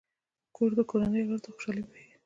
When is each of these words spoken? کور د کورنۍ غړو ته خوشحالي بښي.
کور 0.55 0.71
د 0.77 0.79
کورنۍ 0.89 1.21
غړو 1.27 1.43
ته 1.43 1.49
خوشحالي 1.55 1.83
بښي. 1.87 2.05